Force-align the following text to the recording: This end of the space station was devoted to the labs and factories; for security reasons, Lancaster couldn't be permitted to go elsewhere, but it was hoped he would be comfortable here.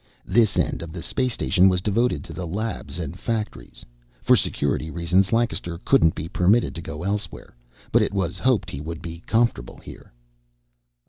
This 0.25 0.57
end 0.57 0.81
of 0.81 0.91
the 0.93 1.03
space 1.03 1.31
station 1.35 1.69
was 1.69 1.79
devoted 1.79 2.23
to 2.23 2.33
the 2.33 2.47
labs 2.47 2.97
and 2.97 3.19
factories; 3.19 3.85
for 4.23 4.35
security 4.35 4.89
reasons, 4.89 5.31
Lancaster 5.31 5.77
couldn't 5.85 6.15
be 6.15 6.27
permitted 6.27 6.73
to 6.73 6.81
go 6.81 7.03
elsewhere, 7.03 7.55
but 7.91 8.01
it 8.01 8.11
was 8.11 8.39
hoped 8.39 8.71
he 8.71 8.81
would 8.81 9.03
be 9.03 9.19
comfortable 9.27 9.77
here. 9.77 10.11